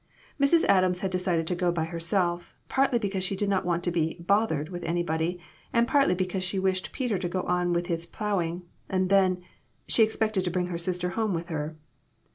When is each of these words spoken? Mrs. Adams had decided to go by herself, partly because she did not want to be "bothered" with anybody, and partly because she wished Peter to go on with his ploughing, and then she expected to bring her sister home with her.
Mrs. 0.39 0.63
Adams 0.63 1.01
had 1.01 1.11
decided 1.11 1.45
to 1.45 1.53
go 1.53 1.71
by 1.71 1.83
herself, 1.83 2.55
partly 2.67 2.97
because 2.97 3.23
she 3.23 3.35
did 3.35 3.49
not 3.49 3.65
want 3.65 3.83
to 3.83 3.91
be 3.91 4.15
"bothered" 4.19 4.69
with 4.69 4.81
anybody, 4.83 5.39
and 5.71 5.87
partly 5.87 6.15
because 6.15 6.43
she 6.43 6.57
wished 6.57 6.91
Peter 6.91 7.19
to 7.19 7.29
go 7.29 7.41
on 7.43 7.71
with 7.71 7.85
his 7.85 8.07
ploughing, 8.07 8.63
and 8.89 9.09
then 9.11 9.43
she 9.87 10.01
expected 10.01 10.43
to 10.43 10.49
bring 10.49 10.65
her 10.69 10.77
sister 10.79 11.09
home 11.09 11.35
with 11.35 11.49
her. 11.49 11.77